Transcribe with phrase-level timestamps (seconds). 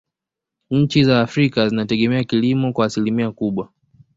[0.69, 3.69] nchi za afrika zinategemea kilimo kwa asilimia kubwa